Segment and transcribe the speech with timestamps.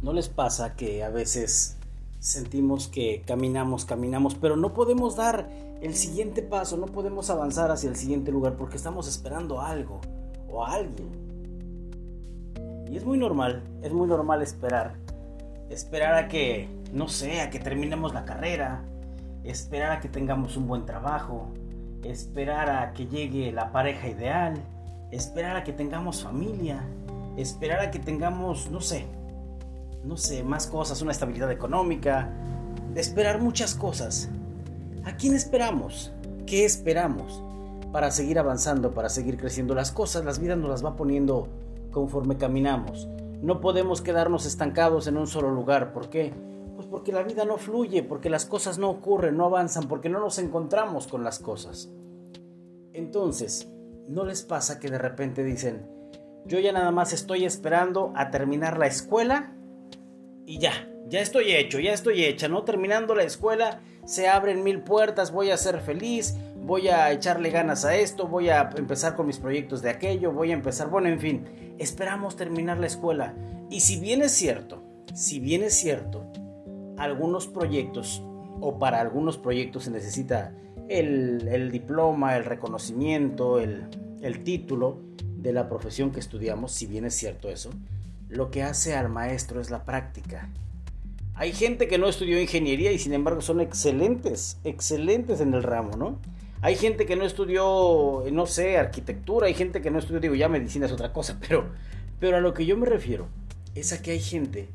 [0.00, 1.76] ¿No les pasa que a veces
[2.20, 5.48] sentimos que caminamos, caminamos, pero no podemos dar
[5.82, 10.00] el siguiente paso, no podemos avanzar hacia el siguiente lugar porque estamos esperando algo
[10.48, 11.08] o a alguien?
[12.88, 14.94] Y es muy normal, es muy normal esperar.
[15.68, 18.84] Esperar a que, no sé, a que terminemos la carrera,
[19.42, 21.48] esperar a que tengamos un buen trabajo,
[22.04, 24.54] esperar a que llegue la pareja ideal,
[25.10, 26.84] esperar a que tengamos familia,
[27.36, 29.06] esperar a que tengamos, no sé,
[30.04, 32.32] no sé, más cosas, una estabilidad económica,
[32.94, 34.28] esperar muchas cosas.
[35.04, 36.12] ¿A quién esperamos?
[36.46, 37.42] ¿Qué esperamos?
[37.92, 41.48] Para seguir avanzando, para seguir creciendo las cosas, las vidas nos las va poniendo
[41.90, 43.08] conforme caminamos.
[43.42, 45.92] No podemos quedarnos estancados en un solo lugar.
[45.92, 46.32] ¿Por qué?
[46.74, 50.20] Pues porque la vida no fluye, porque las cosas no ocurren, no avanzan, porque no
[50.20, 51.88] nos encontramos con las cosas.
[52.92, 53.70] Entonces,
[54.08, 55.86] ¿no les pasa que de repente dicen,
[56.46, 59.54] yo ya nada más estoy esperando a terminar la escuela
[60.48, 62.62] y ya, ya estoy hecho, ya estoy hecha, ¿no?
[62.64, 67.84] Terminando la escuela, se abren mil puertas, voy a ser feliz, voy a echarle ganas
[67.84, 71.20] a esto, voy a empezar con mis proyectos de aquello, voy a empezar, bueno, en
[71.20, 73.34] fin, esperamos terminar la escuela.
[73.68, 74.82] Y si bien es cierto,
[75.12, 76.24] si bien es cierto,
[76.96, 78.22] algunos proyectos,
[78.60, 80.54] o para algunos proyectos se necesita
[80.88, 83.84] el, diploma, el reconocimiento, el,
[84.22, 85.02] el título
[85.36, 87.70] de la profesión que estudiamos, si bien es cierto eso,
[88.28, 90.48] lo que hace al maestro es la práctica.
[91.34, 95.96] Hay gente que no estudió ingeniería y sin embargo son excelentes, excelentes en el ramo,
[95.96, 96.18] ¿no?
[96.60, 100.48] Hay gente que no estudió, no sé, arquitectura, hay gente que no estudió, digo, ya
[100.48, 101.70] medicina es otra cosa, pero,
[102.18, 103.28] pero a lo que yo me refiero
[103.76, 104.68] es a que hay gente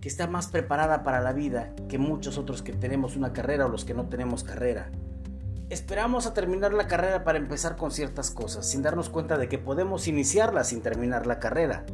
[0.00, 3.68] que está más preparada para la vida que muchos otros que tenemos una carrera o
[3.68, 4.90] los que no tenemos carrera.
[5.70, 9.58] Esperamos a terminar la carrera para empezar con ciertas cosas, sin darnos cuenta de que
[9.58, 11.84] podemos iniciarla sin terminar la carrera.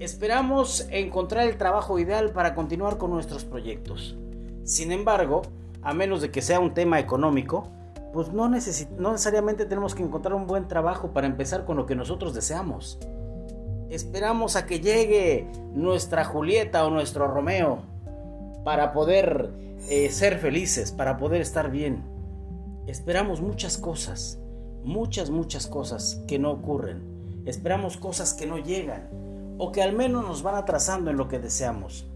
[0.00, 4.16] Esperamos encontrar el trabajo ideal para continuar con nuestros proyectos.
[4.64, 5.42] Sin embargo,
[5.82, 7.68] a menos de que sea un tema económico,
[8.14, 8.56] pues no, no,
[9.12, 12.98] necesariamente tenemos que encontrar un buen trabajo para empezar con lo que nosotros deseamos.
[13.90, 17.82] Esperamos a que llegue nuestra Julieta o nuestro Romeo
[18.64, 19.50] para poder
[19.90, 22.02] eh, ser felices, para poder estar bien.
[22.86, 24.38] Esperamos muchas cosas,
[24.82, 27.02] muchas, muchas cosas que no ocurren.
[27.44, 29.29] Esperamos cosas que no llegan
[29.62, 32.06] o que al menos nos van atrasando en lo que deseamos.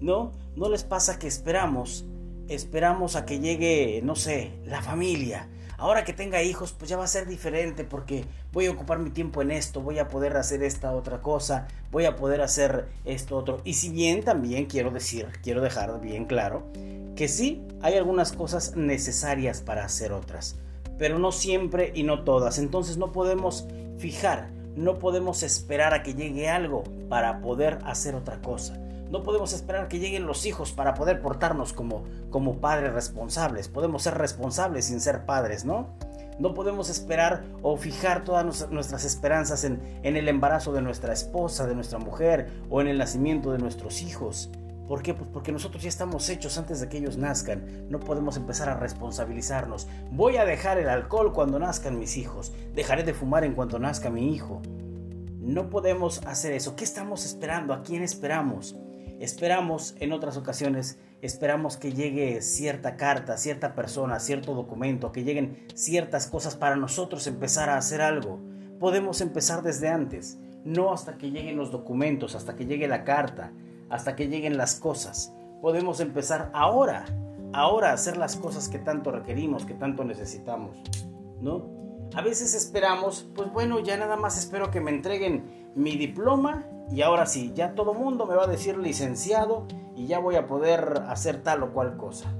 [0.00, 0.32] ¿No?
[0.54, 2.04] ¿No les pasa que esperamos,
[2.46, 5.48] esperamos a que llegue, no sé, la familia?
[5.78, 9.10] Ahora que tenga hijos, pues ya va a ser diferente porque voy a ocupar mi
[9.10, 13.36] tiempo en esto, voy a poder hacer esta otra cosa, voy a poder hacer esto
[13.36, 13.60] otro.
[13.64, 16.68] Y si bien también quiero decir, quiero dejar bien claro,
[17.16, 20.56] que sí, hay algunas cosas necesarias para hacer otras,
[20.98, 22.60] pero no siempre y no todas.
[22.60, 23.66] Entonces no podemos
[23.98, 28.78] fijar no podemos esperar a que llegue algo para poder hacer otra cosa.
[29.10, 33.68] No podemos esperar que lleguen los hijos para poder portarnos como, como padres responsables.
[33.68, 35.88] Podemos ser responsables sin ser padres, ¿no?
[36.38, 41.66] No podemos esperar o fijar todas nuestras esperanzas en, en el embarazo de nuestra esposa,
[41.66, 44.50] de nuestra mujer o en el nacimiento de nuestros hijos.
[44.86, 45.14] ¿Por qué?
[45.14, 47.86] Pues porque nosotros ya estamos hechos antes de que ellos nazcan.
[47.88, 49.88] No podemos empezar a responsabilizarnos.
[50.10, 52.52] Voy a dejar el alcohol cuando nazcan mis hijos.
[52.74, 54.60] Dejaré de fumar en cuanto nazca mi hijo.
[55.38, 56.76] No podemos hacer eso.
[56.76, 57.74] ¿Qué estamos esperando?
[57.74, 58.76] ¿A quién esperamos?
[59.22, 65.64] Esperamos en otras ocasiones, esperamos que llegue cierta carta, cierta persona, cierto documento, que lleguen
[65.74, 68.40] ciertas cosas para nosotros empezar a hacer algo.
[68.80, 73.52] Podemos empezar desde antes, no hasta que lleguen los documentos, hasta que llegue la carta
[73.92, 75.34] hasta que lleguen las cosas.
[75.60, 77.04] Podemos empezar ahora,
[77.52, 80.78] ahora a hacer las cosas que tanto requerimos, que tanto necesitamos,
[81.40, 81.70] ¿no?
[82.14, 87.02] A veces esperamos, pues bueno, ya nada más espero que me entreguen mi diploma y
[87.02, 91.04] ahora sí, ya todo mundo me va a decir licenciado y ya voy a poder
[91.08, 92.34] hacer tal o cual cosa.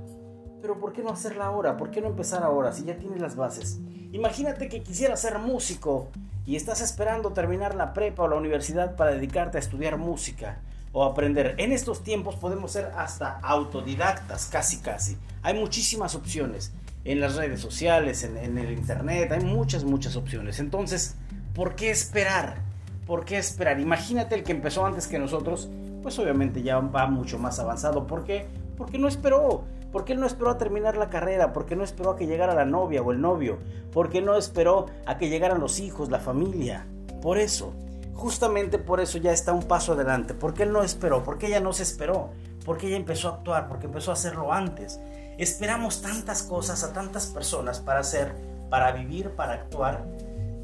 [0.63, 1.77] Pero ¿por qué no hacerla ahora?
[1.77, 3.79] ¿Por qué no empezar ahora si ya tienes las bases?
[4.13, 6.09] Imagínate que quisieras ser músico
[6.47, 10.61] y estás esperando terminar la prepa o la universidad para dedicarte a estudiar música
[10.93, 11.55] o aprender.
[11.59, 15.17] En estos tiempos podemos ser hasta autodidactas, casi casi.
[15.43, 16.73] Hay muchísimas opciones
[17.05, 20.61] en las redes sociales, en, el internet, hay muchas, muchas opciones.
[20.61, 21.17] Entonces,
[21.55, 22.59] ¿por qué esperar?
[23.07, 23.81] ¿Por qué esperar?
[23.81, 25.69] Imagínate el que empezó antes que nosotros,
[26.03, 28.07] pues obviamente ya va mucho más avanzado.
[28.07, 28.47] ¿Por qué?
[28.77, 29.65] Porque no esperó.
[29.91, 32.65] Porque él no esperó a terminar la carrera, porque no esperó a que llegara la
[32.65, 33.59] novia o el novio,
[33.93, 36.87] porque no esperó a que llegaran los hijos, la familia.
[37.21, 37.75] Por eso,
[38.15, 40.35] justamente por eso ya está un paso adelante.
[40.35, 42.31] Porque él no esperó, porque ella no se esperó,
[42.65, 45.01] porque ella empezó a actuar, porque empezó a hacerlo antes.
[45.39, 48.35] Esperamos tantas cosas a tantas personas para hacer,
[48.71, 50.05] para vivir, para actuar,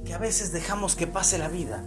[0.04, 1.82] que a veces dejamos que pase la vida.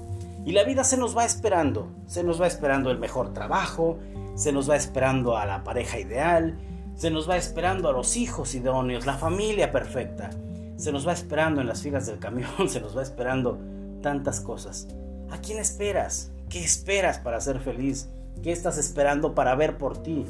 [0.45, 3.99] Y la vida se nos va esperando, se nos va esperando el mejor trabajo,
[4.35, 6.57] se nos va esperando a la pareja ideal,
[6.95, 10.31] se nos va esperando a los hijos idóneos, la familia perfecta,
[10.77, 13.59] se nos va esperando en las filas del camión, se nos va esperando
[14.01, 14.87] tantas cosas.
[15.31, 16.29] ¿A quién esperas?
[16.49, 18.09] ¿Qué esperas para ser feliz?
[18.43, 20.25] ¿Qué estás esperando para ver por ti?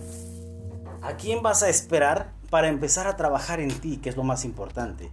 [1.02, 4.46] ¿A quién vas a esperar para empezar a trabajar en ti, que es lo más
[4.46, 5.10] importante?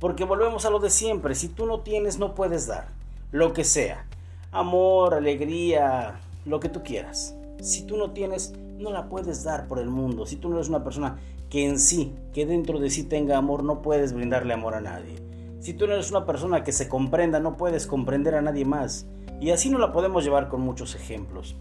[0.00, 2.88] Porque volvemos a lo de siempre, si tú no tienes, no puedes dar,
[3.30, 4.06] lo que sea
[4.50, 7.36] amor, alegría, lo que tú quieras.
[7.60, 10.26] Si tú no tienes, no la puedes dar por el mundo.
[10.26, 11.16] Si tú no eres una persona
[11.48, 15.14] que en sí, que dentro de sí tenga amor, no puedes brindarle amor a nadie.
[15.60, 19.06] Si tú no eres una persona que se comprenda, no puedes comprender a nadie más.
[19.40, 21.56] Y así no la podemos llevar con muchos ejemplos.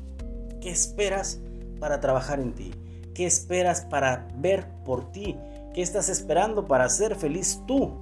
[0.62, 1.39] ¿Qué esperas
[1.79, 2.71] para trabajar en ti?
[3.13, 5.38] ¿Qué esperas para ver por ti?
[5.74, 7.94] ¿Qué estás esperando para ser feliz tú?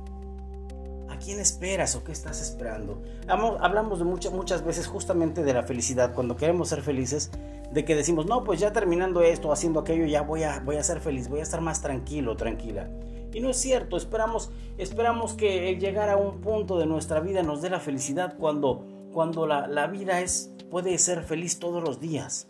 [1.10, 3.01] ¿A quién esperas o qué estás esperando?
[3.27, 7.31] Hablamos de muchas, muchas veces justamente de la felicidad, cuando queremos ser felices,
[7.71, 10.83] de que decimos, no, pues ya terminando esto, haciendo aquello, ya voy a, voy a
[10.83, 12.89] ser feliz, voy a estar más tranquilo, tranquila.
[13.33, 17.44] Y no es cierto, esperamos, esperamos que el llegar a un punto de nuestra vida
[17.44, 18.86] nos dé la felicidad cuando,
[19.16, 22.48] cuando la, la vida es, puede ser feliz todos los días.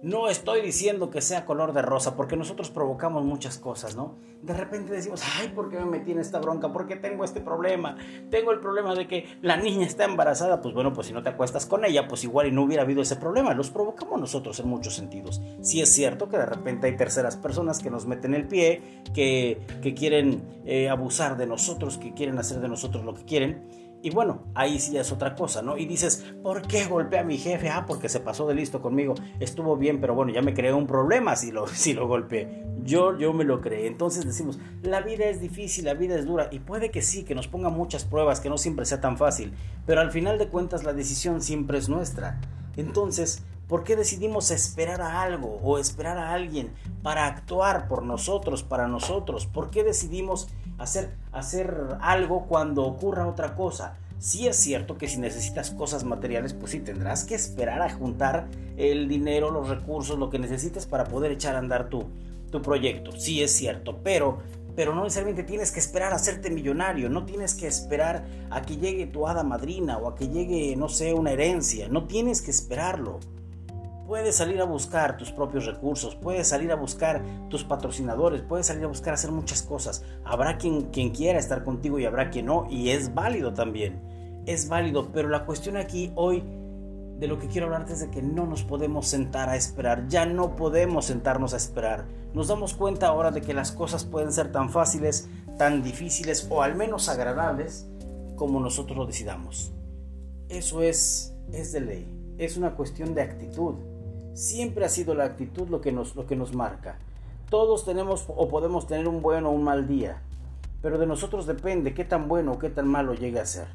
[0.00, 4.16] No estoy diciendo que sea color de rosa, porque nosotros provocamos muchas cosas, ¿no?
[4.42, 6.72] De repente decimos, ay, ¿por qué me metí en esta bronca?
[6.72, 7.96] ¿Por qué tengo este problema?
[8.30, 10.60] Tengo el problema de que la niña está embarazada.
[10.60, 13.02] Pues bueno, pues si no te acuestas con ella, pues igual y no hubiera habido
[13.02, 13.52] ese problema.
[13.54, 15.42] Los provocamos nosotros en muchos sentidos.
[15.62, 19.94] Sí es cierto que de repente hay terceras personas que nos meten el pie, que,
[19.96, 24.42] quieren eh, abusar de nosotros, que quieren hacer de nosotros lo que quieren y bueno,
[24.54, 25.78] ahí sí es otra cosa, ¿no?
[25.78, 27.70] Y dices, ¿por qué golpeé a mi jefe?
[27.70, 29.14] Ah, porque se pasó de listo conmigo.
[29.40, 32.66] Estuvo bien, pero bueno, ya me creé un problema si lo, si lo golpeé.
[32.82, 33.86] Yo, yo me lo creé.
[33.86, 36.50] Entonces decimos, la vida es difícil, la vida es dura.
[36.52, 39.54] Y puede que sí, que nos ponga muchas pruebas, que no siempre sea tan fácil.
[39.86, 42.42] Pero al final de cuentas la decisión siempre es nuestra.
[42.76, 48.64] Entonces, ¿por qué decidimos esperar a algo o esperar a alguien para actuar por nosotros,
[48.64, 49.46] para nosotros?
[49.46, 50.48] ¿Por qué decidimos
[50.78, 53.98] hacer, hacer algo cuando ocurra otra cosa?
[54.18, 58.46] Sí es cierto que si necesitas cosas materiales, pues sí tendrás que esperar a juntar
[58.76, 62.04] el dinero, los recursos, lo que necesites para poder echar a andar tu,
[62.50, 63.12] tu proyecto.
[63.12, 64.38] Sí es cierto, pero
[64.76, 68.76] pero no necesariamente tienes que esperar a hacerte millonario, no tienes que esperar a que
[68.76, 72.50] llegue tu hada madrina o a que llegue, no sé, una herencia, no tienes que
[72.50, 73.20] esperarlo.
[74.06, 78.84] Puedes salir a buscar tus propios recursos, puedes salir a buscar tus patrocinadores, puedes salir
[78.84, 80.04] a buscar hacer muchas cosas.
[80.24, 84.02] Habrá quien, quien quiera estar contigo y habrá quien no, y es válido también.
[84.44, 86.44] Es válido, pero la cuestión aquí hoy
[87.18, 90.26] de lo que quiero hablarte es de que no nos podemos sentar a esperar, ya
[90.26, 92.04] no podemos sentarnos a esperar.
[92.34, 96.62] Nos damos cuenta ahora de que las cosas pueden ser tan fáciles, tan difíciles o
[96.62, 97.86] al menos agradables
[98.36, 99.72] como nosotros lo decidamos.
[100.48, 103.76] Eso es, es de ley, es una cuestión de actitud.
[104.34, 106.98] Siempre ha sido la actitud lo que nos, lo que nos marca.
[107.50, 110.22] Todos tenemos o podemos tener un buen o un mal día,
[110.82, 113.68] pero de nosotros depende qué tan bueno o qué tan malo llegue a ser.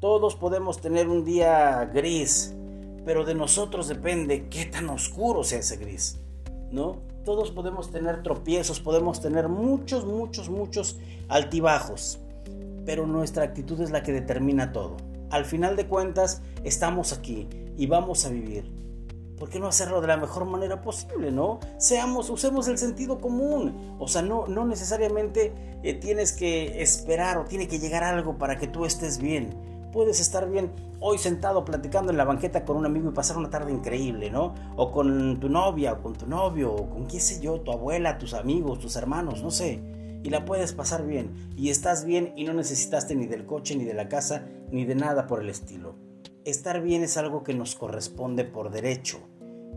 [0.00, 2.54] Todos podemos tener un día gris,
[3.04, 6.20] pero de nosotros depende qué tan oscuro sea ese gris,
[6.70, 6.98] ¿no?
[7.24, 12.20] Todos podemos tener tropiezos, podemos tener muchos, muchos, muchos altibajos,
[12.84, 14.98] pero nuestra actitud es la que determina todo.
[15.30, 18.85] Al final de cuentas, estamos aquí y vamos a vivir.
[19.38, 21.60] ¿Por qué no hacerlo de la mejor manera posible, no?
[21.78, 23.96] Seamos, usemos el sentido común.
[23.98, 25.52] O sea, no, no necesariamente
[25.82, 29.54] eh, tienes que esperar o tiene que llegar algo para que tú estés bien.
[29.92, 33.50] Puedes estar bien hoy sentado platicando en la banqueta con un amigo y pasar una
[33.50, 34.54] tarde increíble, ¿no?
[34.76, 38.18] O con tu novia, o con tu novio, o con qué sé yo, tu abuela,
[38.18, 39.80] tus amigos, tus hermanos, no sé.
[40.22, 41.52] Y la puedes pasar bien.
[41.56, 44.94] Y estás bien y no necesitaste ni del coche, ni de la casa, ni de
[44.94, 46.05] nada por el estilo
[46.46, 49.18] estar bien es algo que nos corresponde por derecho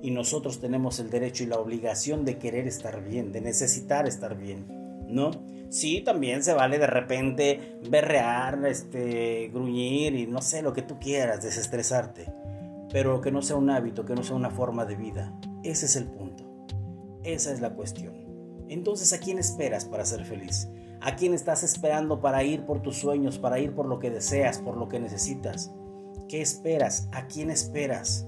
[0.03, 4.37] y nosotros tenemos el derecho y la obligación de querer estar bien, de necesitar estar
[4.37, 4.67] bien,
[5.07, 5.31] ¿no?
[5.69, 10.99] Sí, también se vale de repente berrear, este, gruñir y no sé, lo que tú
[10.99, 12.31] quieras, desestresarte,
[12.91, 15.33] pero que no sea un hábito, que no sea una forma de vida.
[15.63, 16.67] Ese es el punto.
[17.23, 18.13] Esa es la cuestión.
[18.69, 20.69] Entonces, ¿a quién esperas para ser feliz?
[21.01, 24.59] ¿A quién estás esperando para ir por tus sueños, para ir por lo que deseas,
[24.59, 25.71] por lo que necesitas?
[26.29, 27.07] ¿Qué esperas?
[27.11, 28.27] ¿A quién esperas?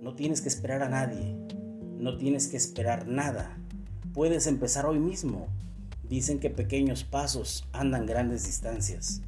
[0.00, 1.36] No tienes que esperar a nadie.
[1.98, 3.58] No tienes que esperar nada.
[4.14, 5.46] Puedes empezar hoy mismo.
[6.08, 9.20] Dicen que pequeños pasos andan grandes distancias.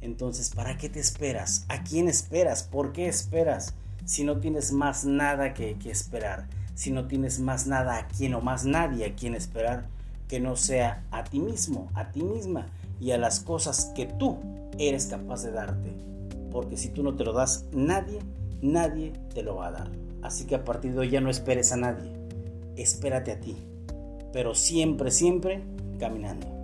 [0.00, 1.64] Entonces, ¿para qué te esperas?
[1.68, 2.64] ¿A quién esperas?
[2.64, 3.74] ¿Por qué esperas?
[4.04, 8.40] Si no tienes más nada que, esperar, si no tienes más nada a quien o
[8.40, 9.86] más nadie a quien esperar,
[10.26, 12.66] que no sea a ti mismo, a ti misma
[13.00, 14.38] y a las cosas que tú
[14.76, 16.17] eres capaz de darte
[16.50, 18.20] porque si tú no te lo das, nadie
[18.62, 19.90] nadie te lo va a dar.
[20.22, 22.10] Así que a partir de hoy ya no esperes a nadie,
[22.76, 23.56] espérate a ti,
[24.32, 25.62] pero siempre, siempre
[25.98, 26.57] caminando.